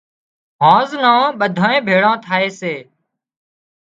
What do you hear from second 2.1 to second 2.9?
ٿائي سي